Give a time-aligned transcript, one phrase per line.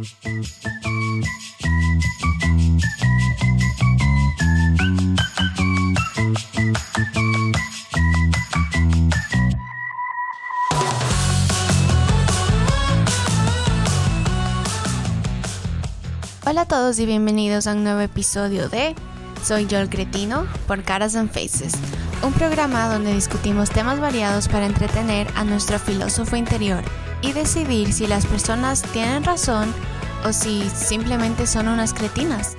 [0.00, 0.06] Hola
[16.62, 18.94] a todos y bienvenidos a un nuevo episodio de
[19.44, 21.74] Soy yo el cretino por Caras and Faces,
[22.22, 26.82] un programa donde discutimos temas variados para entretener a nuestro filósofo interior
[27.22, 29.72] y decidir si las personas tienen razón
[30.24, 32.56] o si simplemente son unas cretinas.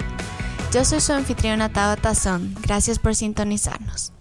[0.71, 4.13] Yo soy su anfitriona Tao Tazón, gracias por sintonizarnos.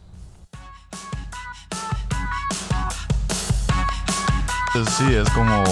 [4.73, 5.65] Sí, es como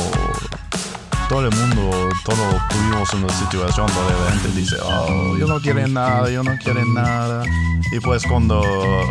[1.29, 5.87] todo el mundo, todos tuvimos una situación donde la gente dice, oh, yo no quiero
[5.87, 7.45] nada, yo no quiero nada.
[7.93, 8.63] Y pues cuando,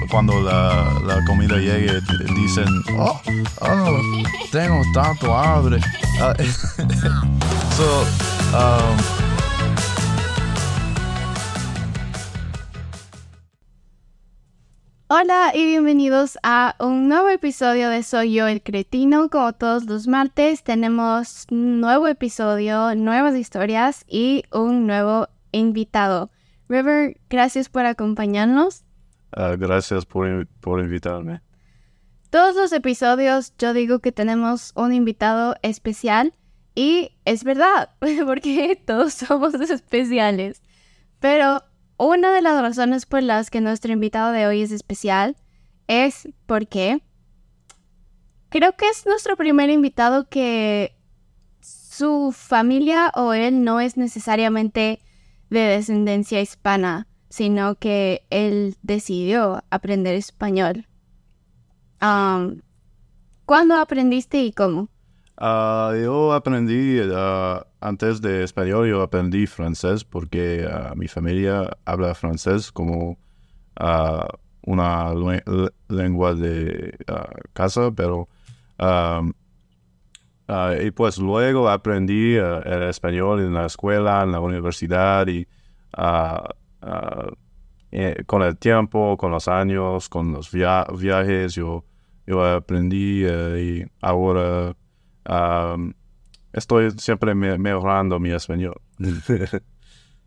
[0.09, 2.01] cuando la, la comida llegue,
[2.35, 2.67] dicen,
[2.97, 3.21] oh,
[3.61, 3.99] oh,
[4.51, 5.79] tengo tanto hambre.
[6.19, 6.33] Ah,
[7.77, 8.05] so,
[8.53, 9.16] um,
[15.09, 19.29] Hola y bienvenidos a un nuevo episodio de Soy yo el cretino.
[19.29, 26.29] Como todos los martes tenemos un nuevo episodio, nuevas historias y un nuevo invitado.
[26.67, 28.83] River, gracias por acompañarnos.
[29.31, 31.41] ah, gracias por, por invitarme.
[32.29, 36.33] Todos los episodios yo digo que tenemos un invitado especial
[36.75, 37.91] y es verdad,
[38.25, 40.61] porque todos somos especiales.
[41.21, 41.63] Pero
[41.97, 45.35] una de las razones por las que nuestro invitado de hoy es especial
[45.87, 47.01] es porque
[48.49, 50.95] creo que es nuestro primer invitado que
[51.59, 54.99] su familia o él no es necesariamente
[55.49, 60.87] de descendencia hispana, sino que él decidió aprender español.
[63.45, 64.89] ¿Cuándo aprendiste y cómo?
[65.39, 72.15] Ah, yo aprendí, ah, antes de español, yo aprendí francés porque ah, mi familia habla
[72.15, 73.17] francés como
[74.65, 75.13] una
[75.87, 76.97] lengua de
[77.53, 78.27] casa, pero...
[80.81, 85.47] y pues luego aprendí el español en la escuela, en la universidad y
[87.91, 91.85] eh, con el tiempo, con los años, con los via- viajes, yo,
[92.25, 94.75] yo aprendí eh, y ahora...
[95.29, 95.93] Am,
[96.53, 98.81] estoy siempre me- mejorando mi español.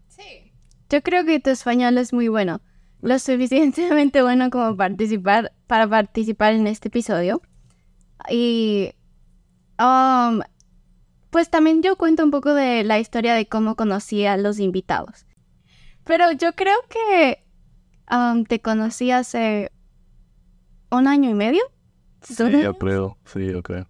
[0.08, 0.52] Sí.
[0.90, 2.60] Yo creo que tu español es muy bueno.
[3.00, 7.40] Lo suficientemente bueno como participar, para participar en este episodio.
[8.30, 8.92] Y
[9.78, 10.40] um,
[11.30, 15.26] pues también yo cuento un poco de la historia de cómo conocí a los invitados.
[16.04, 17.44] Pero yo creo que
[18.14, 19.70] um, te conocí hace
[20.90, 21.62] un año y medio.
[22.22, 23.86] sí, yo creo, sí, yo creo.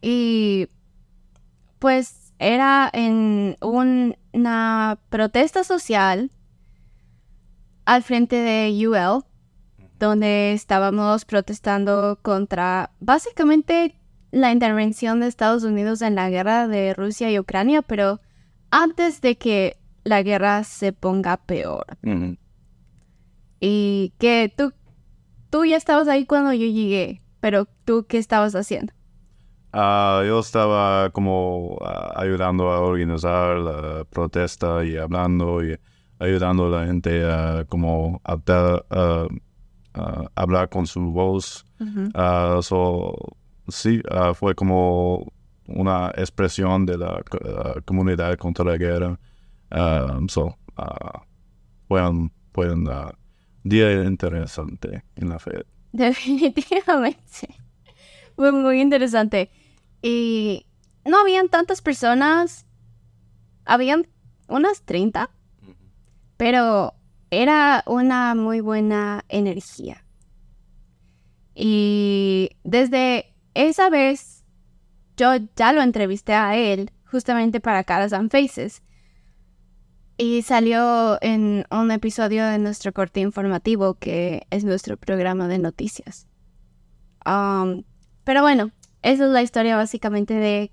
[0.00, 0.68] Y
[1.78, 6.30] pues era en un- una protesta social
[7.84, 9.24] al frente de UL,
[9.98, 13.96] donde estábamos protestando contra básicamente
[14.30, 18.20] la intervención de Estados Unidos en la guerra de Rusia y Ucrania, pero
[18.70, 21.86] antes de que la guerra se ponga peor.
[23.60, 24.72] Y que tú,
[25.50, 28.92] tú ya estabas ahí cuando yo llegué, pero tú, ¿qué estabas haciendo?
[29.72, 35.78] Ah, yo estaba como ah, ayudando a organizar la protesta y hablando y
[36.18, 39.26] ayudando a la gente a como adaptar, ah,
[40.34, 41.64] hablar con su voz.
[42.62, 43.14] So,
[43.68, 44.00] sí,
[44.34, 45.30] fue como
[45.66, 47.38] una expresión de la co-
[47.84, 49.18] comunidad contra la guerra.
[50.28, 50.56] So,
[51.88, 53.12] fue un, fue un ah,
[53.62, 55.64] día interesante en la fe.
[55.92, 57.48] Definitivamente.
[58.36, 59.50] Fue muy interesante.
[60.02, 60.66] Y
[61.04, 62.66] no habían tantas personas.
[63.64, 64.06] Habían
[64.48, 65.30] unas 30.
[66.36, 66.94] Pero
[67.30, 70.04] era una muy buena energía.
[71.54, 74.44] Y desde esa vez
[75.16, 78.82] yo ya lo entrevisté a él justamente para Caras and Faces.
[80.16, 86.26] Y salió en un episodio de nuestro corte informativo, que es nuestro programa de noticias.
[87.24, 87.84] Um,
[88.24, 88.72] pero bueno,
[89.02, 90.72] esa es la historia básicamente de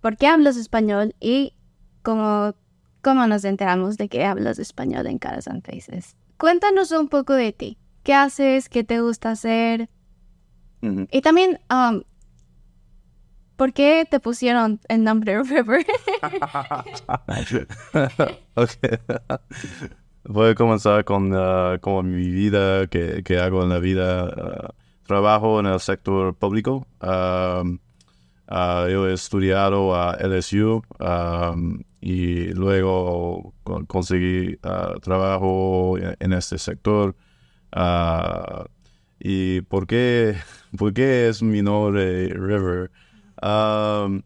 [0.00, 1.54] por qué hablas español y
[2.02, 2.54] cómo,
[3.02, 6.16] cómo nos enteramos de que hablas español en Caras and Faces.
[6.38, 7.78] Cuéntanos un poco de ti.
[8.02, 8.68] ¿Qué haces?
[8.68, 9.88] ¿Qué te gusta hacer?
[10.80, 12.02] Y también, um,
[13.56, 15.86] ¿por qué te pusieron el nombre River?
[18.54, 18.70] Ok.
[20.24, 21.30] Voy a comenzar con
[21.80, 24.24] como mi vida, que hago en la vida.
[24.24, 24.74] ah,
[25.06, 26.86] trabajo en el sector público.
[27.00, 27.78] Um,
[28.54, 36.58] Ah, yo he estudiado a LSU um, y luego con- conseguí ah, trabajo en, este
[36.58, 37.16] sector.
[37.72, 38.66] Ah,
[39.18, 40.36] ¿Y por qué,
[40.78, 42.90] por qué es mi River?
[43.42, 44.22] Um,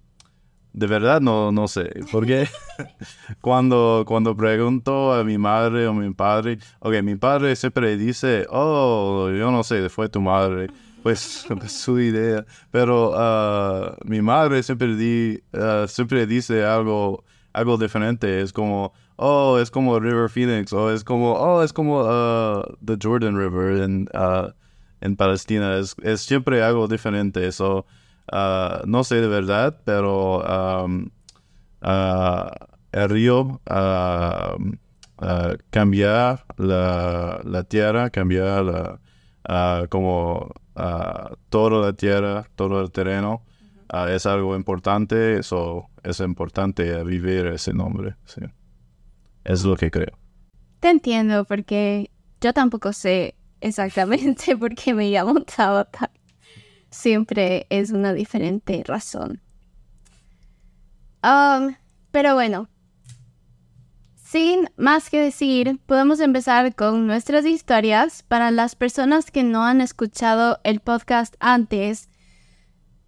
[0.76, 1.90] de verdad no, no sé.
[2.12, 2.46] Porque
[3.40, 9.30] cuando, cuando pregunto a mi madre o mi padre, ok, mi padre siempre dice, oh,
[9.30, 10.68] yo no sé, fue tu madre.
[11.02, 12.44] Pues es su idea.
[12.70, 17.24] Pero ah, mi madre siempre, di, ah, siempre dice algo,
[17.54, 18.42] algo diferente.
[18.42, 20.74] Es como, oh, es como River Phoenix.
[20.74, 24.08] O es como, oh, es como ah, the Jordan River en,
[25.00, 25.78] en Palestina.
[25.78, 27.46] Es, es siempre algo diferente.
[27.46, 27.86] Eso.
[28.30, 31.10] Ah, no sé de verdad, pero um,
[31.82, 32.50] ah,
[32.92, 33.60] el río
[35.70, 40.52] cambiar la, la tierra, cambiar la, como
[41.48, 43.42] toda la tierra, todo el terreno,
[44.08, 48.16] es algo importante, eso es importante vivir ese nombre.
[48.24, 48.42] sí.
[49.44, 50.18] Es lo que creo.
[50.80, 56.10] Te entiendo porque yo tampoco sé exactamente por qué me llamo Tabata.
[56.96, 59.42] Siempre es una diferente razón.
[61.22, 61.74] Um,
[62.10, 62.70] pero bueno,
[64.24, 68.22] sin más que decir, podemos empezar con nuestras historias.
[68.22, 72.08] Para las personas que no han escuchado el podcast antes,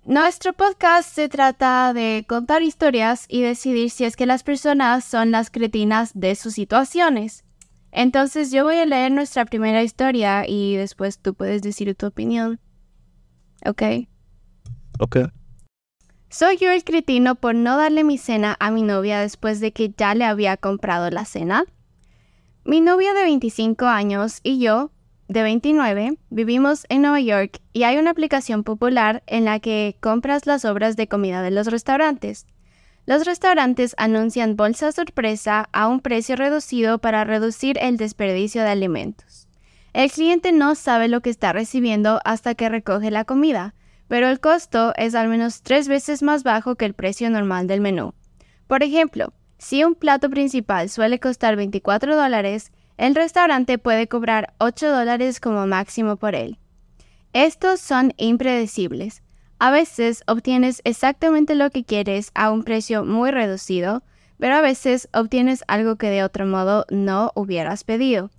[0.04, 5.30] nuestro podcast se trata de contar historias y decidir si es que las personas son
[5.30, 7.42] las cretinas de sus situaciones.
[7.90, 12.60] Entonces yo voy a leer nuestra primera historia y después tú puedes decir tu opinión.
[13.64, 13.82] ¿Ok?
[14.98, 15.16] Ok.
[16.30, 19.94] Soy yo el cretino por no darle mi cena a mi novia después de que
[19.96, 21.64] ya le había comprado la cena.
[22.64, 24.90] Mi novia de 25 años y yo,
[25.28, 30.46] de 29, vivimos en Nueva York y hay una aplicación popular en la que compras
[30.46, 32.46] las obras de comida de los restaurantes.
[33.06, 39.27] Los restaurantes anuncian bolsa sorpresa a un precio reducido para reducir el desperdicio de alimentos.
[39.92, 43.74] El cliente no sabe lo que está recibiendo hasta que recoge la comida,
[44.06, 47.80] pero el costo es al menos tres veces más bajo que el precio normal del
[47.80, 48.14] menú.
[48.66, 54.90] Por ejemplo, si un plato principal suele costar 24 dólares, el restaurante puede cobrar 8
[54.90, 56.58] dólares como máximo por él.
[57.32, 59.22] Estos son impredecibles.
[59.58, 64.02] A veces obtienes exactamente lo que quieres a un precio muy reducido,
[64.38, 68.30] pero a veces obtienes algo que de otro modo no hubieras pedido.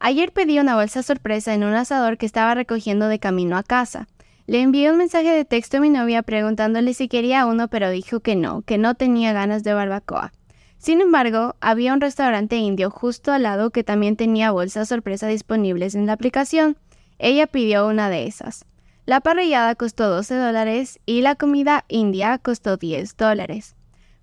[0.00, 4.06] Ayer pedí una bolsa sorpresa en un asador que estaba recogiendo de camino a casa.
[4.46, 8.20] Le envié un mensaje de texto a mi novia preguntándole si quería uno, pero dijo
[8.20, 10.32] que no, que no tenía ganas de barbacoa.
[10.78, 15.96] Sin embargo, había un restaurante indio justo al lado que también tenía bolsas sorpresa disponibles
[15.96, 16.76] en la aplicación.
[17.18, 18.64] Ella pidió una de esas.
[19.04, 23.74] La parrillada costó 12 dólares y la comida india costó 10 dólares.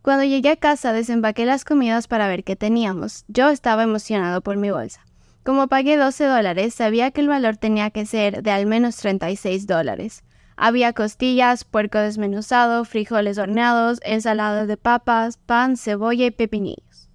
[0.01, 3.25] Cuando llegué a casa desempaqué las comidas para ver qué teníamos.
[3.27, 5.01] Yo estaba emocionado por mi bolsa.
[5.45, 9.67] Como pagué 12 dólares, sabía que el valor tenía que ser de al menos 36
[9.67, 10.23] dólares.
[10.57, 17.11] Había costillas, puerco desmenuzado, frijoles horneados, ensalada de papas, pan, cebolla y pepinillos.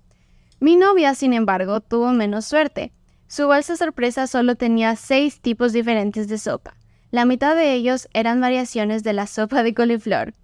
[0.60, 2.92] Mi novia, sin embargo, tuvo menos suerte.
[3.26, 6.76] Su bolsa sorpresa solo tenía seis tipos diferentes de sopa.
[7.10, 10.34] La mitad de ellos eran variaciones de la sopa de coliflor.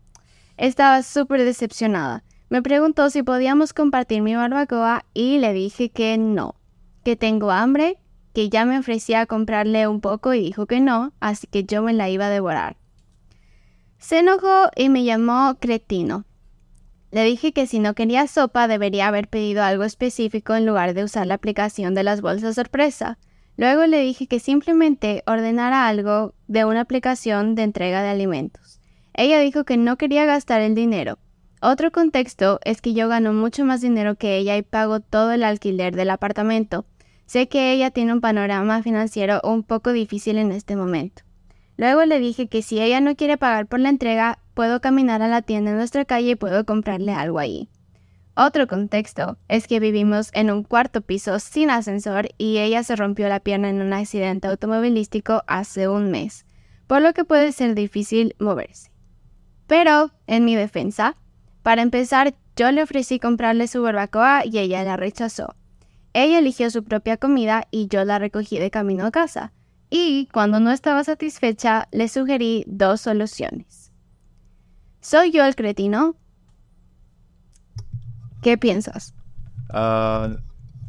[0.57, 2.25] Estaba súper decepcionada.
[2.49, 6.57] Me preguntó si podíamos compartir mi barbacoa y le dije que no,
[7.07, 7.99] que tengo hambre,
[8.35, 11.81] que ya me ofrecía a comprarle un poco y dijo que no, así que yo
[11.81, 12.79] me la iba a devorar.
[13.97, 16.25] Se enojó y me llamó cretino.
[17.13, 21.05] Le dije que si no quería sopa debería haber pedido algo específico en lugar de
[21.05, 23.19] usar la aplicación de las bolsas sorpresa.
[23.57, 28.81] Luego le dije que simplemente ordenara algo de una aplicación de entrega de alimentos.
[29.15, 31.21] Ella dijo que no quería gastar el dinero.
[31.63, 35.45] Otro contexto es que yo gano mucho más dinero que ella y pago todo el
[35.45, 36.85] alquiler del apartamento.
[37.27, 41.23] Sé que ella tiene un panorama financiero un poco difícil en este momento.
[41.77, 45.29] Luego le dije que si ella no quiere pagar por la entrega, puedo caminar a
[45.29, 47.69] la tienda en nuestra calle y puedo comprarle algo ahí.
[48.35, 53.29] Otro contexto es que vivimos en un cuarto piso sin ascensor y ella se rompió
[53.29, 56.47] la pierna en un accidente automovilístico hace un mes,
[56.87, 58.91] por lo que puede ser difícil moverse.
[59.67, 61.17] Pero, en mi defensa,
[61.63, 65.57] para empezar, yo le ofrecí comprarle su barbacoa y ella la rechazó.
[66.19, 69.53] Ella eligió su propia comida y yo la recogí de camino a casa.
[69.91, 73.93] Y cuando no estaba satisfecha, le sugerí dos soluciones.
[75.03, 76.17] ¿Soy yo el cretino?
[78.41, 79.15] ¿Qué piensas?
[79.69, 80.31] Ah,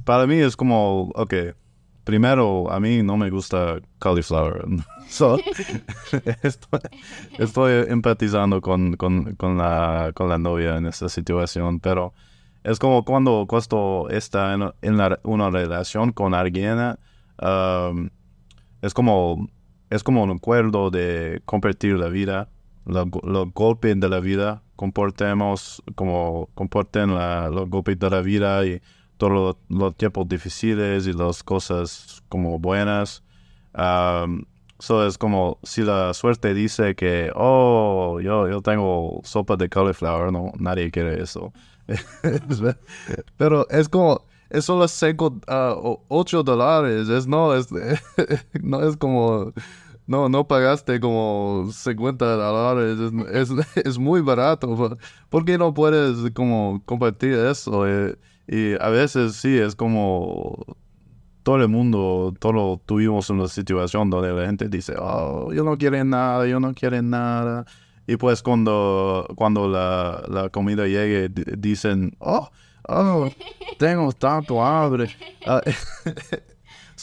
[0.05, 1.33] para mí es como, ok,
[2.05, 4.63] primero, a mí no me gusta cauliflower.
[6.41, 6.79] Estoy,
[7.37, 12.13] estoy empatizando con, con, con, la, con la novia en esta situación, pero
[12.67, 14.71] es como cuando, cuando está en,
[15.23, 16.97] una relación con alguien,
[17.41, 18.09] um,
[18.81, 19.47] es como
[19.89, 22.49] es como un acuerdo de compartir la vida,
[22.85, 28.65] lo- los golpes de la vida, comportemos como comporten la- los golpes de la vida
[28.65, 28.81] y
[29.17, 33.23] todos los, los tiempos difíciles y las cosas como buenas.
[33.73, 34.43] Um,
[34.79, 40.31] so es como si la suerte dice que, oh, yo, yo tengo sopa de cauliflower,
[40.31, 41.53] no, nadie quiere eso.
[43.37, 47.67] Pero es como, es solo cinco, ah, o- ocho dólares, es no, es,
[48.61, 49.53] no es como,
[50.05, 52.99] no, no pagaste como 50 dólares,
[53.33, 54.75] es, es, es muy barato.
[54.75, 54.97] ¿Por-
[55.29, 57.87] ¿Por qué no puedes como compartir eso?
[57.87, 58.17] Eh,
[58.47, 60.63] y a veces sí, es como
[61.43, 66.03] todo el mundo, todos tuvimos una situación donde la gente dice, oh, yo no quiero
[66.03, 67.65] nada, yo no quiero nada.
[68.07, 72.49] Y pues cuando, cuando la, la comida llegue, di- dicen, oh,
[72.87, 73.29] oh,
[73.77, 75.09] tengo tanto hambre.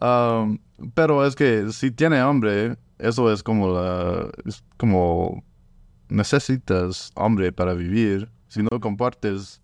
[0.00, 0.58] Um,
[0.94, 5.42] pero es que si tiene hambre, eso es como la, es como
[6.08, 8.30] necesitas hambre para vivir.
[8.48, 9.60] Si no compartes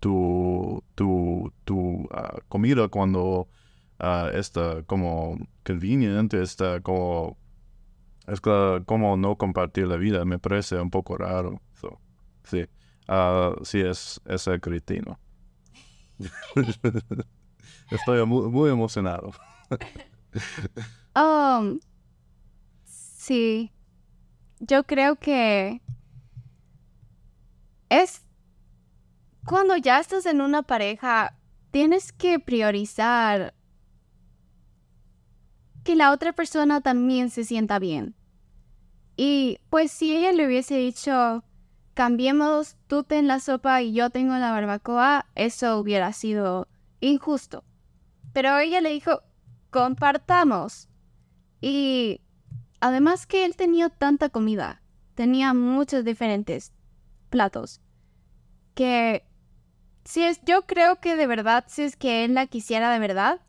[0.00, 3.48] tu, tu, tu ah, comida cuando
[3.98, 7.36] ah, está como convenient, está como
[8.26, 11.60] es que como no compartir la vida, me parece un poco raro.
[11.74, 12.00] So,
[12.44, 12.66] sí,
[13.08, 15.18] Ah, sí es, es el.
[17.90, 19.32] Estoy mu- muy emocionado.
[21.14, 21.78] Um,
[22.84, 23.70] sí.
[24.60, 25.82] Yo creo que
[27.90, 28.24] es
[29.44, 31.36] cuando ya estás en una pareja,
[31.70, 33.54] tienes que priorizar
[35.84, 38.14] que la otra persona también se sienta bien.
[39.16, 41.44] Y pues si ella le hubiese dicho,
[41.94, 46.68] cambiemos, tú ten la sopa y yo tengo la barbacoa, eso hubiera sido
[47.00, 47.64] injusto.
[48.32, 49.22] Pero ella le dijo,
[49.70, 50.88] compartamos.
[51.60, 52.20] Y
[52.80, 54.82] además que él tenía tanta comida,
[55.14, 56.72] tenía muchos diferentes
[57.30, 57.80] platos,
[58.74, 59.24] que
[60.04, 63.40] si es, yo creo que de verdad, si es que él la quisiera de verdad,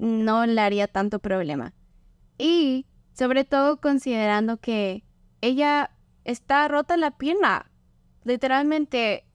[0.00, 1.74] no le haría tanto problema.
[2.38, 5.04] Y sobre todo considerando que
[5.42, 5.90] ella
[6.24, 7.70] está rota la pierna,
[8.24, 9.26] literalmente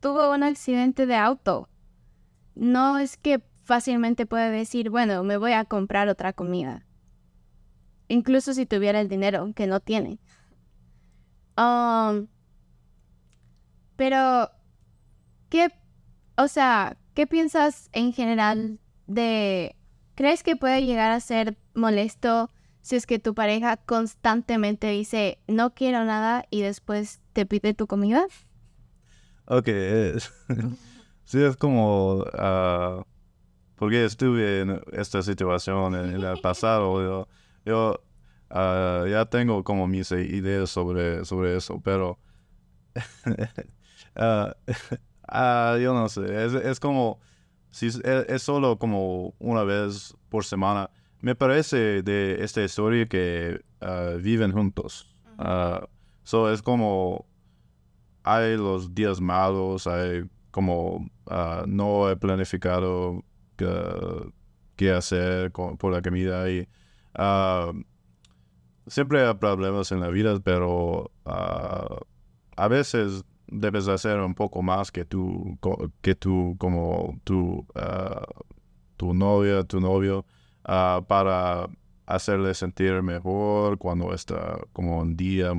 [0.00, 1.68] tuvo un accidente de auto.
[2.54, 6.86] No es que fácilmente puede decir, bueno, me voy a comprar otra comida.
[8.08, 10.20] Incluso si tuviera el dinero, que no tiene.
[11.56, 12.28] Um,
[13.96, 14.50] pero,
[15.48, 15.72] ¿qué,
[16.36, 19.76] o sea, qué piensas en general de,
[20.22, 22.48] crees que puede llegar a ser molesto
[22.80, 27.88] si es que tu pareja constantemente dice, no quiero nada y después te pide tu
[27.88, 28.24] comida?
[29.46, 30.32] Ok, es,
[31.24, 33.02] sí es como, ah,
[33.74, 37.28] porque estuve en esta situación en, el pasado, yo,
[37.64, 38.00] yo
[38.48, 42.20] ah, ya tengo como mis ideas sobre, sobre eso, pero
[44.14, 47.18] ah, yo no sé, es, es como,
[47.72, 50.88] si es, es solo como una vez por semana,
[51.20, 55.12] me parece de esta historia que ah, viven juntos.
[55.38, 55.88] Ah,
[56.22, 57.26] so es como
[58.22, 63.24] hay los días malos, hay como ah, no he planificado
[64.76, 66.68] qué, hacer con- por la comida y
[68.86, 75.04] siempre hay problemas en la vida, pero a veces debes hacer un poco más que
[75.04, 78.26] tú, co- que tú como tu, ah,
[78.96, 80.24] tu novia, tu novio,
[80.64, 81.68] ah, para
[82.06, 85.52] hacerle sentir mejor cuando está como un día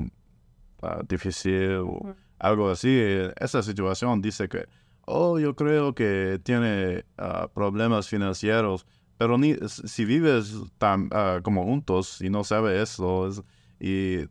[0.81, 2.99] ah, difícil o algo así.
[3.39, 4.65] Esa situación dice que,
[5.05, 7.05] oh, yo creo que tiene
[7.53, 8.85] problemas financieros,
[9.17, 11.09] pero ni si vives tan,
[11.43, 13.43] como juntos y no sabe eso es-
[13.79, 14.27] y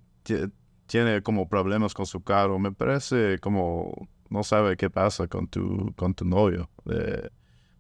[0.93, 5.91] tiene como problemas con su carro, me parece como no sabe qué pasa con tu,
[5.97, 6.69] con tu novio.
[6.85, 7.31] Eh,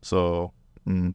[0.00, 0.54] so,
[0.84, 1.10] mm,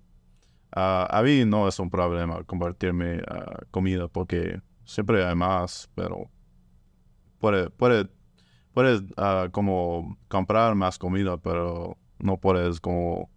[0.73, 6.29] a mí no es un problema compartirme ah, comida porque siempre hay más, pero
[7.39, 8.07] puede, puede
[8.75, 13.31] puedes ah, como comprar más comida, pero no puedes como,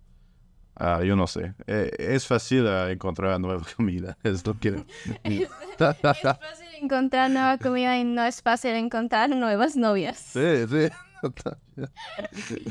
[0.76, 4.84] ah, yo no sé, Eh, es fácil encontrar nueva comida, es lo que...
[5.24, 5.48] Es
[5.78, 10.18] fácil encontrar nueva comida y no es fácil encontrar nuevas novias.
[10.18, 10.88] sí, sí.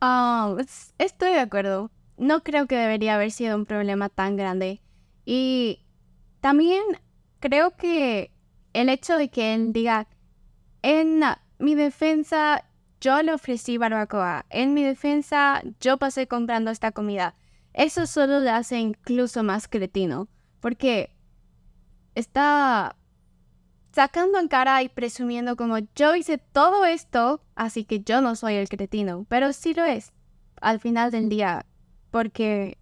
[0.58, 1.90] Es- estoy de acuerdo.
[2.16, 4.82] no creo que debería haber sido un problema tan grande.
[5.24, 5.86] Y
[6.40, 6.82] también
[7.40, 8.32] creo que
[8.72, 10.08] el hecho de que él diga,
[10.82, 11.22] en
[11.58, 12.64] mi defensa,
[13.00, 17.34] yo le ofrecí barbacoa, en mi defensa, yo pasé comprando esta comida,
[17.72, 20.28] eso solo le hace incluso más cretino,
[20.60, 21.14] porque
[22.14, 22.96] está
[23.92, 28.54] sacando en cara y presumiendo como yo hice todo esto, así que yo no soy
[28.54, 30.12] el cretino, pero sí lo es
[30.60, 31.66] al final del día,
[32.10, 32.78] porque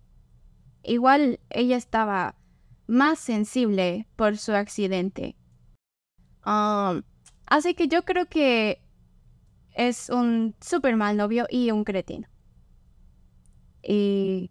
[0.83, 2.35] igual ella estaba
[2.87, 5.37] más sensible por su accidente.
[6.45, 7.03] Um,
[7.47, 8.83] así que yo creo que
[9.75, 12.29] es un super mal novio y un cretino.
[13.83, 14.51] Y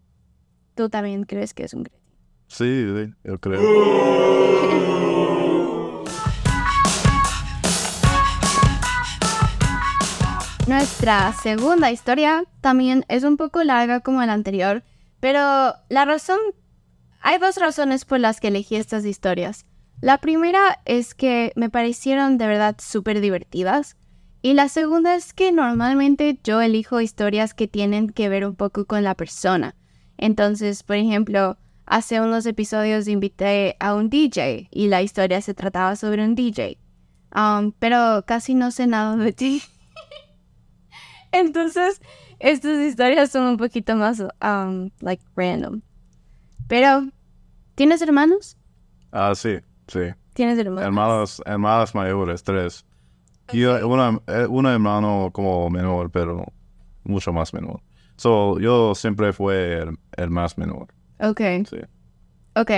[0.74, 2.08] tú también crees que es un cretino.
[2.46, 4.94] Sí, yo creo.
[10.88, 14.82] Nuestra segunda historia también es un poco larga como la anterior,
[15.20, 16.38] pero la razón...
[17.20, 19.66] Hay dos razones por las que elegí estas historias.
[20.00, 23.98] La primera es que me parecieron de verdad súper divertidas
[24.40, 28.86] y la segunda es que normalmente yo elijo historias que tienen que ver un poco
[28.86, 29.76] con la persona.
[30.16, 35.96] Entonces, por ejemplo, hace unos episodios invité a un DJ y la historia se trataba
[35.96, 36.78] sobre un DJ.
[37.36, 39.62] Um, pero casi no sé nada de ti.
[41.32, 42.00] Entonces,
[42.38, 45.80] estas historias son un poquito más, um, like, random.
[46.68, 47.08] Pero,
[47.74, 48.56] ¿tienes hermanos?
[49.12, 50.00] Ah, sí, sí.
[50.34, 50.84] ¿Tienes hermanos?
[50.84, 52.84] Hermanos, hermanas mayores, tres.
[53.52, 56.44] Y una, eh, una hermano como menor, pero
[57.04, 57.80] mucho más menor.
[58.16, 59.84] So, yo siempre fue
[60.16, 60.88] el, más menor.
[61.20, 61.40] Ok.
[61.68, 61.78] Sí.
[62.54, 62.70] Ok.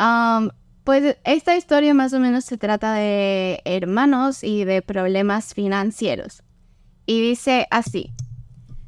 [0.00, 0.50] Um,
[0.84, 6.42] pues esta historia más o menos se trata de hermanos y de problemas financieros
[7.10, 8.12] y dice así.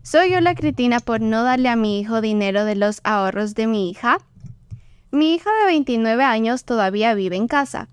[0.04, 3.66] ¿Soy yo la cretina por no darle a mi hijo dinero de los ahorros de
[3.66, 4.18] mi hija?
[5.10, 7.88] Mi hija de 29 años todavía vive en casa.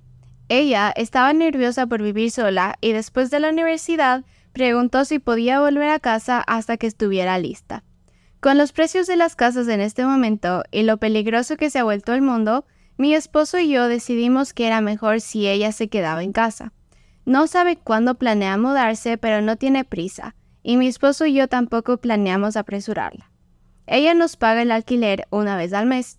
[0.48, 5.90] Ella estaba nerviosa por vivir sola y después de la universidad preguntó si podía volver
[5.90, 7.84] a casa hasta que estuviera lista.
[8.40, 11.84] Con los precios de las casas en este momento y lo peligroso que se ha
[11.84, 12.66] vuelto el mundo,
[12.98, 16.72] mi esposo y yo decidimos que era mejor si ella se quedaba en casa.
[17.30, 21.98] No sabe cuándo planea mudarse, pero no tiene prisa, y mi esposo y yo tampoco
[21.98, 23.30] planeamos apresurarla.
[23.86, 26.18] Ella nos paga el alquiler una vez al mes.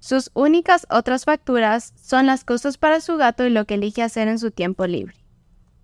[0.00, 4.26] Sus únicas otras facturas son las cosas para su gato y lo que elige hacer
[4.26, 5.14] en su tiempo libre.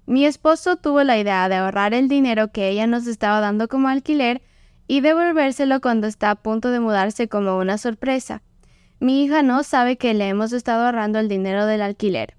[0.06, 3.86] Mi esposo tuvo la idea de ahorrar el dinero que ella nos estaba dando como
[3.86, 4.42] alquiler
[4.88, 8.42] y devolvérselo cuando está a punto de mudarse como una sorpresa.
[8.98, 12.34] Mi hija no sabe que le hemos estado ahorrando el dinero del alquiler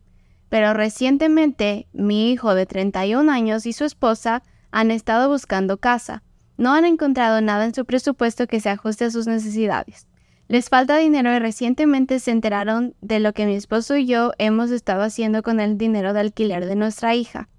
[0.56, 4.42] pero recientemente mi hijo de 31 años y su esposa
[4.72, 6.24] han estado buscando casa.
[6.56, 10.08] No han encontrado nada en su presupuesto que se ajuste a sus necesidades.
[10.48, 14.72] Les falta dinero y recientemente se enteraron de lo que mi esposo y yo hemos
[14.72, 17.50] estado haciendo con el dinero de alquiler de nuestra hija.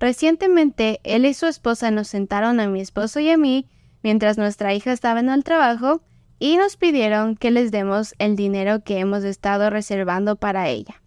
[0.00, 3.68] Recientemente él y su esposa nos sentaron a mi esposo y a mí
[4.02, 6.02] mientras nuestra hija estaba en el trabajo
[6.40, 11.00] y nos pidieron que les demos el dinero que hemos estado reservando para ella.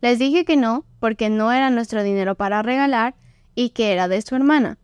[0.00, 3.14] Les dije que no, porque no era nuestro dinero para regalar
[3.54, 4.78] y que era de su hermana.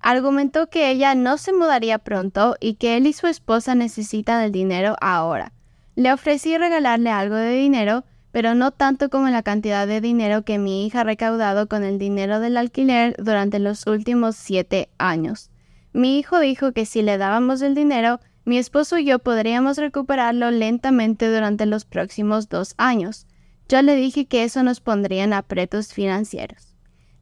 [0.00, 4.52] Argumentó que ella no se mudaría pronto y que él y su esposa necesitan el
[4.52, 5.52] dinero ahora.
[5.96, 10.58] Le ofrecí regalarle algo de dinero, pero no tanto como la cantidad de dinero que
[10.58, 15.50] mi hija ha recaudado con el dinero del alquiler durante los últimos siete años.
[15.92, 20.50] Mi hijo dijo que si le dábamos el dinero, mi esposo y yo podríamos recuperarlo
[20.50, 23.26] lentamente durante los próximos dos años.
[23.68, 26.74] Yo le dije que eso nos pondría en apretos financieros.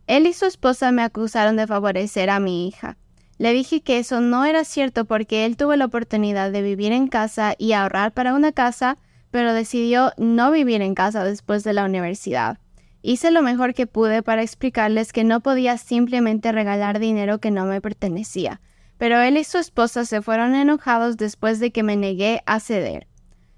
[0.07, 2.97] Él y su esposa me acusaron de favorecer a mi hija.
[3.39, 7.09] Le dije que eso no era cierto porque él tuvo la oportunidad de vivir en
[7.09, 8.97] casa y ahorrar para una casa,
[9.33, 12.59] pero decidió no vivir en casa después de la universidad.
[13.03, 17.67] Hice lo mejor que pude para explicarles que no podía simplemente regalar dinero que no
[17.67, 18.61] me pertenecía,
[18.99, 23.09] pero él y su esposa se fueron enojados después de que me negué a ceder.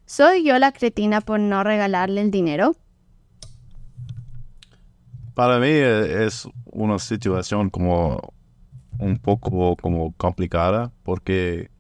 [0.09, 2.75] ¿Soy yo la cretina por no regalarle el dinero?
[5.35, 8.33] Para mí e, es una situación como
[8.99, 11.71] un poco como complicada porque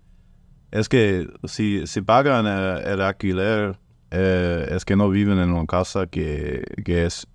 [0.70, 3.78] es que si, si pagan eh, el, alquiler
[4.10, 7.26] eh, es que no viven en una casa que, es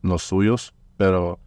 [0.00, 1.40] los suyos, pero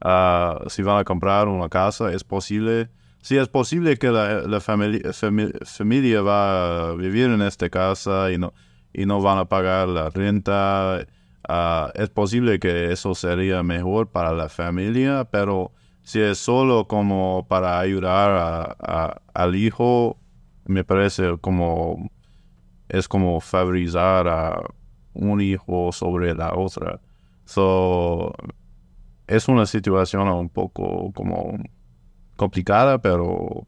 [0.00, 2.88] ah, si van a comprar una casa es posible
[3.22, 5.02] Sí, es posible que la, familia,
[6.22, 8.54] va a vivir en esta casa y no,
[8.92, 11.06] y no van a pagar la renta.
[11.48, 17.46] Ah, es posible que eso sería mejor para la familia, pero si es solo como
[17.48, 20.18] para ayudar a, al hijo,
[20.64, 22.10] me parece como
[22.88, 24.62] es como favorizar a
[25.14, 27.00] un hijo sobre la otra.
[27.44, 28.34] So,
[29.26, 31.58] es una situación un poco como
[32.40, 33.66] complicada, pero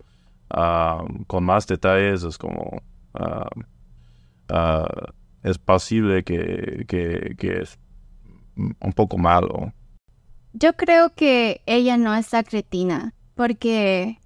[0.49, 2.83] ah, con más detalles es como
[3.13, 3.51] ah,
[5.43, 7.79] es posible que, que, es
[8.57, 9.75] un poco malo.
[10.55, 14.19] Yo creo que ella no es la cretina, porque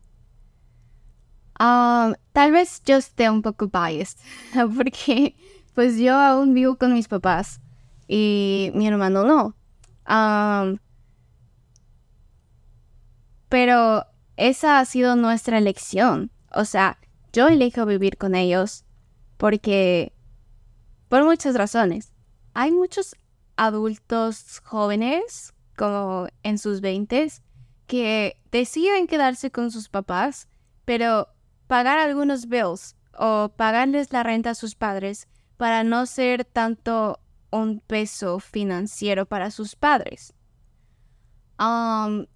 [1.59, 4.19] tal vez yo esté un poco biased,
[4.77, 5.35] porque
[5.75, 7.61] pues yo aún vivo con mis papás
[8.07, 9.57] y mi hermano no.
[13.49, 14.07] pero
[14.37, 16.31] esa ha sido nuestra elección.
[16.53, 16.99] O sea,
[17.33, 18.85] yo elijo vivir con ellos
[19.37, 20.13] porque...
[21.09, 22.13] por muchas razones.
[22.55, 23.17] Hay muchos
[23.57, 27.43] adultos jóvenes, como en sus veintes,
[27.87, 30.49] que deciden quedarse con sus papás,
[30.85, 31.29] pero
[31.67, 37.21] pagar algunos bills o pagarles la renta a sus padres para no ser tanto
[37.51, 40.35] un peso financiero para sus padres.
[41.59, 42.27] Um,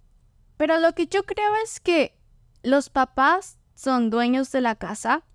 [0.61, 2.15] pero lo que yo creo es que
[2.61, 5.25] los papás son dueños de la casa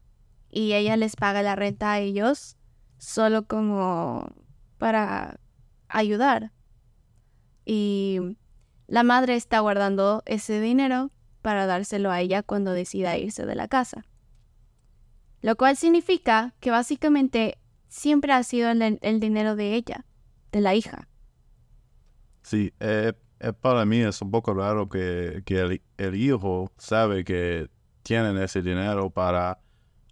[0.48, 2.56] y ella les paga la renta a ellos
[2.98, 4.32] solo como
[4.78, 5.40] para
[5.88, 6.52] ayudar.
[7.64, 8.20] Y
[8.86, 11.10] la madre está guardando ese dinero
[11.42, 14.06] para dárselo a ella cuando decida irse de la casa.
[15.42, 17.58] Lo cual significa que básicamente
[17.88, 20.06] siempre ha sido el, dinero de ella,
[20.52, 21.08] de la hija.
[22.44, 23.12] Sí, eh,
[23.61, 25.42] para mí es un poco raro que,
[25.99, 27.68] el, hijo sabe que
[28.03, 29.59] tienen ese dinero para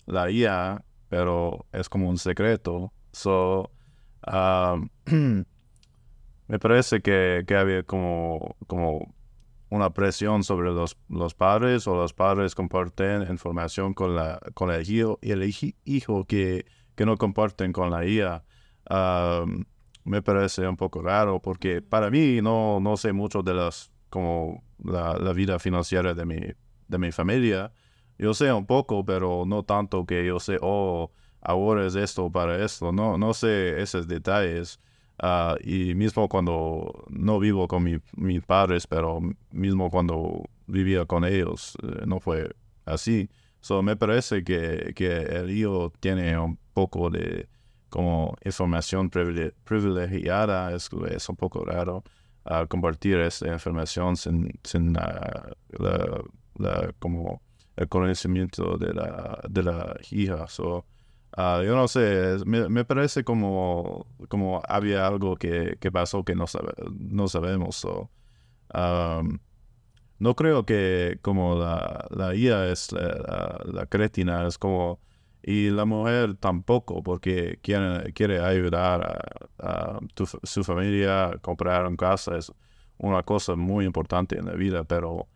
[0.06, 2.92] la IA, pero es como un secreto.
[3.12, 3.70] So,
[5.06, 5.44] me
[6.60, 9.14] parece que, había como, como
[9.70, 14.88] una presión sobre los, los padres o los padres comparten información con, la, con el
[14.88, 18.44] hijo y el hijo que, que no comparten con la IA
[20.04, 24.62] me parece un poco raro porque para mí no, no sé mucho de las como
[24.84, 26.38] la, vida financiera de mi,
[26.88, 27.72] de mi familia.
[28.16, 32.64] Yo sé un poco, pero no tanto que yo sé, oh, ahora es esto para
[32.64, 32.92] esto.
[32.92, 34.78] No, no sé esos detalles.
[35.18, 37.82] Ah, y mismo cuando no vivo con
[38.16, 43.28] mis padres, pero mismo cuando vivía con ellos, eh, no fue así.
[43.60, 47.48] So, me parece que, que el hijo tiene un poco de,
[47.94, 50.90] como información privilegiada, es,
[51.28, 52.02] un poco raro
[52.44, 55.54] uh, compartir esa información sin, sin la,
[56.98, 57.40] como
[57.76, 60.48] el conocimiento de la, de la hija.
[60.48, 60.84] So,
[61.38, 66.48] uh, yo no sé, me, parece como, como había algo que, que pasó que no,
[66.48, 67.76] sabe, no sabemos.
[67.76, 68.10] So,
[70.18, 74.98] no creo que como la, la IA es la, la cretina, es como
[75.46, 80.00] y la mujer tampoco, porque quiere, quiere ayudar a,
[80.42, 82.38] su familia a comprar una casa.
[82.38, 82.50] Es
[82.96, 85.28] una cosa muy importante en la vida, pero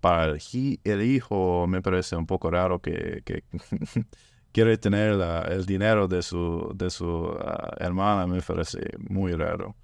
[0.00, 3.24] para el, hijo me parece un poco raro que,
[4.52, 9.74] quiere tener el dinero de su, de su ah, hermana, me parece muy raro.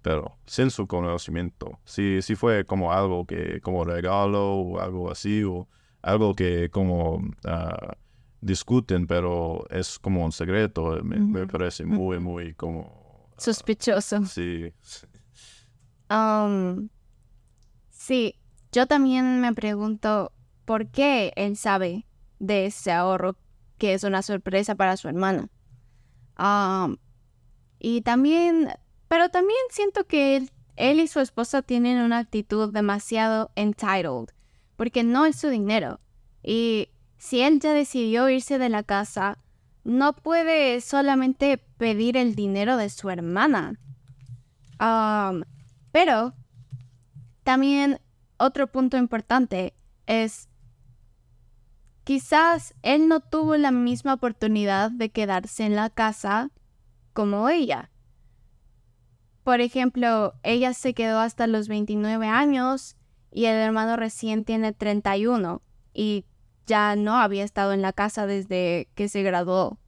[0.00, 5.44] Pero sin su conocimiento, si, si fue como algo que, como regalo o algo así,
[5.44, 5.68] o
[6.00, 7.16] algo que como...
[7.16, 8.05] Uh,
[8.40, 11.02] discuten, pero es como un secreto.
[11.02, 13.30] Me, parece muy, muy como...
[13.32, 14.24] Ah, Sospechoso.
[14.26, 14.72] sí.
[16.08, 16.88] Um,
[17.90, 18.36] sí,
[18.70, 20.32] yo también me pregunto
[20.64, 22.06] por qué él sabe
[22.38, 23.36] de ese ahorro
[23.78, 25.48] que es una sorpresa para su hermana.
[26.38, 26.96] Um,
[27.78, 28.68] y también,
[29.08, 34.28] pero también siento que él, él y su esposa tienen una actitud demasiado entitled,
[34.76, 36.00] porque no es su dinero.
[36.42, 39.38] Y si él ya decidió irse de la casa,
[39.84, 43.78] no puede solamente pedir el dinero de su hermana.
[45.92, 46.34] pero
[47.44, 48.00] también
[48.38, 49.74] otro punto importante
[50.06, 50.48] es
[52.04, 56.50] quizás él no tuvo la misma oportunidad de quedarse en la casa
[57.12, 57.90] como ella.
[59.44, 62.96] Por ejemplo, ella se quedó hasta los 29 años
[63.30, 65.62] y el hermano recién tiene 31
[65.94, 66.24] y
[66.66, 69.78] ya no había estado en la casa desde que se graduó.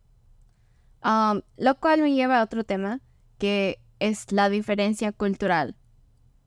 [1.04, 3.00] Um, lo cual me lleva a otro tema,
[3.38, 5.76] que es la diferencia cultural.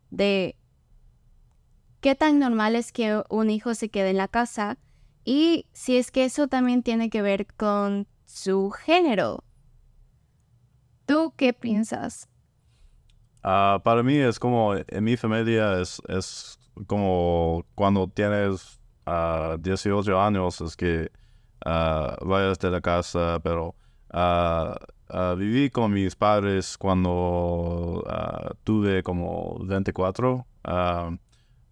[0.10, 0.56] De
[2.02, 4.78] qué tan normal es que un hijo se quede en la casa
[5.24, 9.44] y si es que eso también tiene que ver con su género.
[11.06, 12.28] ¿Tú qué piensas?
[13.44, 18.81] Ah, para mí es como, en mi familia es, es como cuando tienes
[19.12, 21.12] a 18 años es que
[21.66, 23.76] ah, vayas de la casa, pero
[24.10, 24.78] ah,
[25.10, 31.12] ah, viví con mis padres cuando ah, tuve como 24, ah,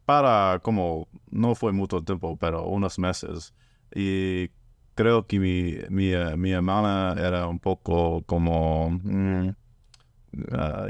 [0.05, 3.53] para como, no fue mucho tiempo, pero unos meses.
[3.95, 4.49] Y
[4.95, 9.49] creo que mi, mi, eh, mi hermana era un poco como, mm,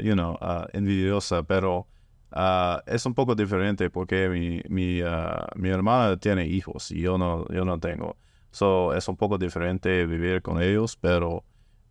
[0.02, 0.36] you know,
[0.72, 1.86] envidiosa, pero
[2.32, 7.18] ah, es un poco diferente porque mi, mi, ah, mi hermana tiene hijos y yo
[7.18, 8.16] no, yo no tengo.
[8.50, 11.44] So, es un poco diferente vivir con ellos, pero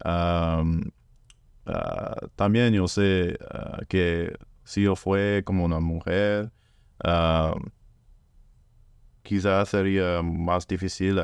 [0.04, 0.91] am,
[1.65, 3.38] ah, también yo sé
[3.88, 6.52] que si yo fue como una mujer,
[9.23, 11.19] quizás sería más difícil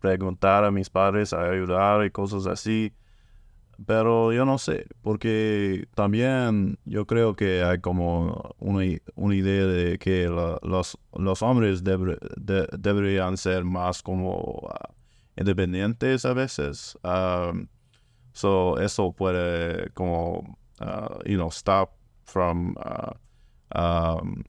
[0.00, 2.92] preguntar a mis padres, ayudar y cosas así.
[3.86, 9.98] Pero yo no sé, porque también yo creo que hay como una, una idea de
[9.98, 14.90] que los, los hombres deber- de- deberían ser más como ah,
[15.36, 16.98] independientes a veces.
[17.02, 17.68] Um,
[18.32, 21.92] so eso puede como, ah, you know, stop
[22.24, 23.16] from ah,
[23.74, 24.42] um,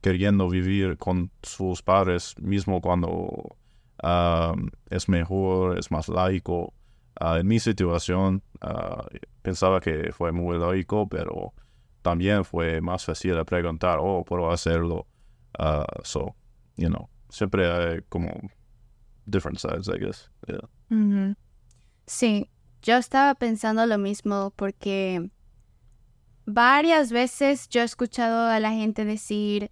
[0.00, 3.56] queriendo vivir con sus padres mismo cuando
[4.02, 6.72] um, es mejor, es más laico.
[7.20, 9.06] Ah, en mi situación, ah,
[9.42, 11.52] pensaba que fue muy lógico, pero
[12.02, 15.06] también fue más fácil de preguntar, oh, puedo hacerlo.
[15.58, 16.34] Ah, so,
[16.76, 18.30] you know, siempre hay como
[19.26, 20.30] different sides, I guess.
[22.06, 22.50] Sí,
[22.82, 25.30] yo estaba pensando lo mismo porque
[26.44, 29.70] varias veces yo he escuchado a la gente decir,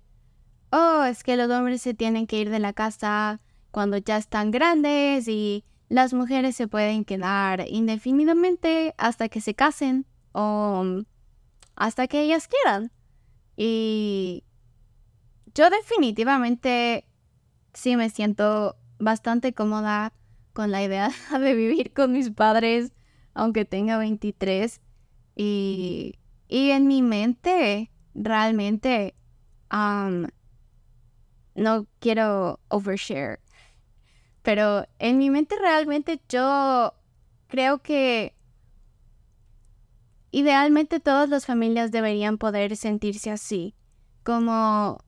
[0.71, 4.51] oh, es que los hombres se tienen que ir de la casa cuando ya están
[4.51, 11.03] grandes y las mujeres se pueden quedar indefinidamente hasta que se casen o
[11.77, 12.91] hasta que ellas quieran.
[13.59, 14.43] Y
[15.55, 17.05] yo definitivamente
[17.75, 20.15] sí me siento bastante cómoda
[20.55, 22.95] con la idea de vivir con mis padres,
[23.35, 24.81] aunque tenga 23.
[25.37, 29.15] Y, y en mi mente, realmente,
[29.69, 30.29] am,
[31.55, 33.42] no quiero overshare,
[34.43, 36.95] pero en mi mente realmente yo
[37.49, 38.35] creo que
[40.31, 43.75] idealmente todas las familias deberían poder sentirse así,
[44.25, 45.03] como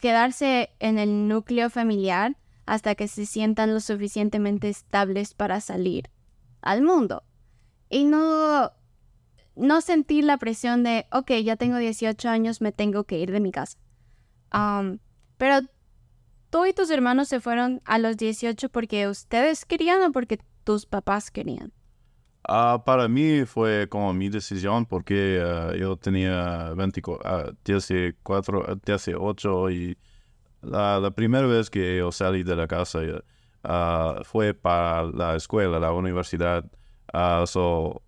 [0.00, 6.10] quedarse en el núcleo familiar hasta que se sientan lo suficientemente estables para salir
[6.60, 7.24] al mundo.
[7.90, 8.72] Y no,
[9.54, 13.40] no sentir la presión de, ok, ya tengo 18 años, me tengo que ir de
[13.40, 13.78] mi casa.
[15.36, 15.60] Pero
[16.52, 20.84] tú y tus hermanos se fueron a los 18 porque ustedes querían o porque tus
[20.84, 21.72] papás querían.
[22.46, 28.16] Ah, para mí fue como mi decisión porque ah, yo tenía 24, ah, 14,
[28.68, 29.96] ah, 18 y
[30.60, 33.00] la, primera vez que yo salí de la casa
[33.64, 36.64] ah, fue para la escuela, la universidad.
[37.46, 38.02] So,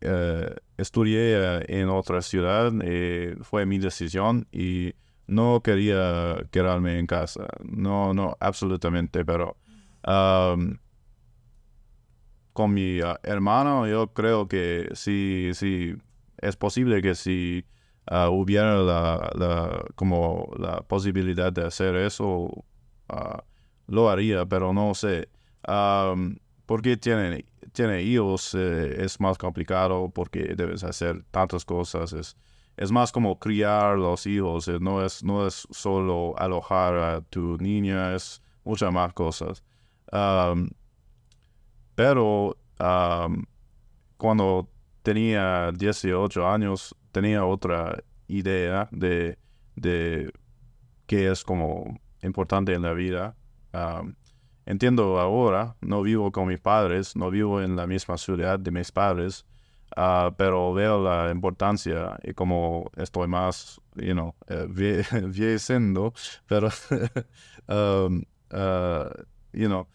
[0.00, 4.94] eh, estudié eh, en otra ciudad y fue mi decisión y
[5.26, 7.46] no quería quedarme en casa.
[7.62, 9.56] No, no, absolutamente, pero...
[10.02, 10.78] am,
[12.54, 15.96] con mi ah, hermano, yo creo que sí, sí,
[16.38, 17.66] es posible que si
[18.06, 22.64] ah, hubiera la, como la posibilidad de hacer eso,
[23.08, 23.44] ah,
[23.88, 25.28] lo haría, pero no sé.
[25.64, 32.12] Am, porque tiene, tiene hijos eh, es más complicado porque debes hacer tantas cosas.
[32.12, 32.36] Es,
[32.76, 37.56] es más como criar los hijos, eh, no es, no es solo alojar a tu
[37.58, 39.64] niña, es muchas más cosas.
[41.94, 42.56] Pero
[44.16, 44.68] cuando
[45.02, 49.38] tenía 18 años, tenía otra idea de,
[49.76, 50.32] de
[51.06, 53.36] qué es como importante en la vida.
[54.66, 58.90] Entiendo ahora, no vivo con mis padres, no vivo en la misma ciudad de mis
[58.90, 59.46] padres,
[59.96, 64.34] ah, pero veo la importancia y como estoy más, you know,
[64.68, 66.12] viejeciendo,
[66.46, 66.68] pero,
[67.68, 69.10] um, ah,
[69.52, 69.86] you know,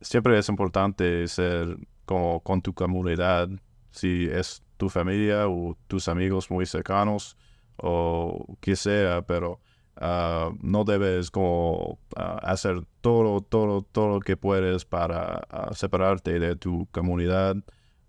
[0.00, 3.48] siempre es importante ser como con tu comunidad,
[3.90, 7.36] si es tu familia o tus amigos muy cercanos
[7.76, 9.60] o que sea, pero
[9.96, 16.88] ah, no debes como hacer todo, todo, todo lo que puedes para separarte de tu
[16.90, 17.56] comunidad,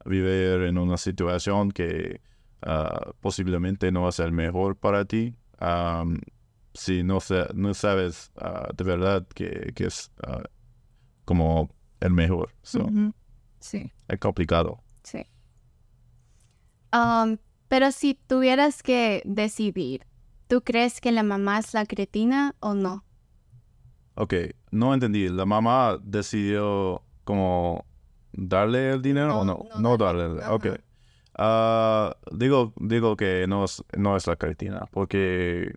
[0.06, 2.22] vivir en una situación que
[2.62, 5.36] ah, posiblemente no va a ser mejor para ti.
[6.74, 10.44] Si no, sa- no sabes ah, de verdad que, que es ah,
[11.24, 11.70] como
[12.02, 12.54] el mejor.
[12.64, 12.90] So.
[13.60, 14.84] Sí, Es complicado.
[15.04, 15.26] sí.
[16.94, 17.38] Um,
[17.68, 20.06] pero si tuvieras que decidir,
[20.48, 23.04] ¿tú crees que la mamá es la cretina o no?
[24.16, 24.34] Ok,
[24.72, 25.28] no entendí.
[25.30, 27.86] ¿La mamá decidió como
[28.36, 29.66] darle el dinero o no?
[29.78, 30.46] No, darle.
[30.48, 30.68] Ok.
[31.38, 35.74] Ah, digo, digo que no es, no es la cretina, porque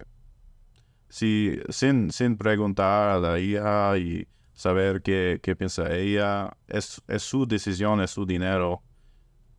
[1.08, 7.22] si sin, sin preguntar a la hija y saber qué, qué piensa ella, es, es
[7.22, 8.82] su decisión, es su dinero.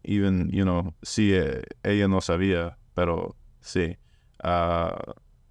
[0.04, 3.98] Even, you know, si eh, ella no sabía, pero sí.
[4.42, 4.98] Ah,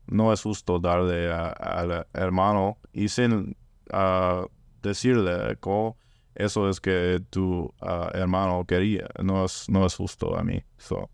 [0.06, 3.56] no es justo darle al hermano y sin
[3.92, 4.46] uh,
[4.82, 5.98] decirle cómo
[6.38, 9.08] eso es que tu ah, hermano quería.
[9.22, 10.62] No es, no es justo a mí.
[10.78, 11.10] So,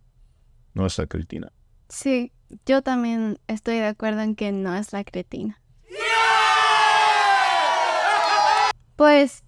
[0.74, 1.50] no es la cretina.
[1.88, 2.32] Sí,
[2.66, 5.60] yo también estoy de acuerdo en que no es la cretina.
[8.96, 9.42] Pues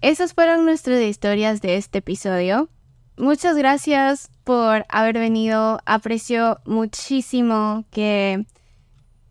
[0.00, 2.68] esas fueron nuestras historias de este episodio.
[3.16, 5.78] Muchas gracias por haber venido.
[5.86, 8.44] Aprecio muchísimo que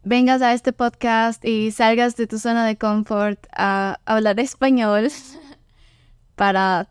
[0.03, 5.09] vengas a este podcast y salgas de tu zona de confort a hablar español
[6.36, 6.89] para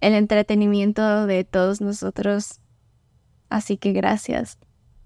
[0.00, 2.60] el entretenimiento de todos nosotros.
[3.48, 4.58] Así que gracias.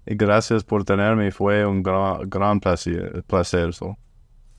[0.05, 3.23] Y gracias por tenerme, fue un gran, placer.
[3.27, 3.69] placer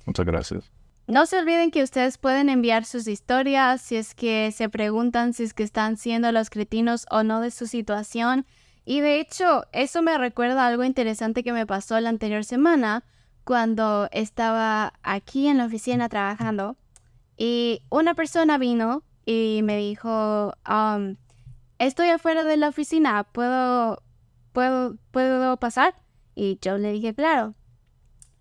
[0.05, 0.71] Muchas gracias.
[1.07, 5.44] No se olviden que ustedes pueden enviar sus historias si es que se preguntan si
[5.44, 8.44] es que están siendo los cretinos o no de su situación.
[8.85, 13.05] Y de hecho, eso me recuerda algo interesante que me pasó la anterior semana
[13.44, 16.77] cuando estaba aquí en la oficina trabajando
[17.38, 21.16] y una persona vino y me dijo, um,
[21.79, 24.03] estoy afuera de la oficina, ¿puedo,
[24.53, 25.94] puedo, puedo pasar?
[26.35, 27.55] Y yo le dije, claro.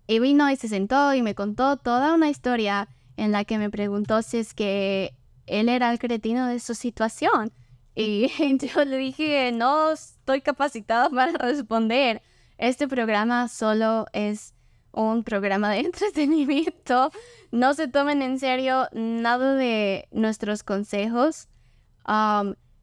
[0.08, 3.70] Y vino y se sentó y me contó toda una historia en la que me
[3.70, 5.14] preguntó si es que
[5.46, 7.52] él era el cretino de su situación.
[7.94, 8.28] Y
[8.74, 12.20] yo le dije, no estoy capacitada para responder.
[12.56, 14.54] Este programa solo es
[15.02, 17.10] un programa de entretenimiento.
[17.50, 21.48] No se tomen en serio nada de nuestros consejos.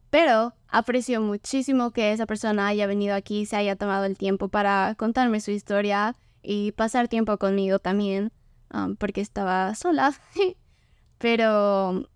[0.10, 4.96] Pero aprecio muchísimo que esa persona haya venido aquí, se haya tomado el tiempo para
[4.98, 8.32] contarme su historia y pasar tiempo conmigo también,
[8.98, 10.14] porque estaba sola.
[11.18, 12.08] pero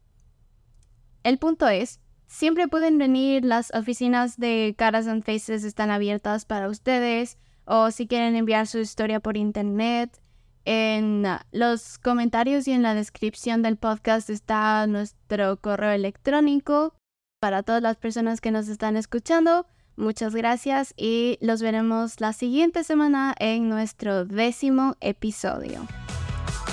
[1.23, 6.69] el punto es Siempre pueden venir, las oficinas de Caras and Faces están abiertas para
[6.69, 10.19] ustedes o si quieren enviar su historia por internet.
[10.65, 16.95] En los comentarios y en la descripción del podcast está nuestro correo electrónico
[17.39, 19.67] para todas las personas que nos están escuchando.
[19.95, 25.85] Muchas gracias y los veremos la siguiente semana en nuestro décimo episodio.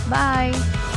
[0.09, 0.96] Bye.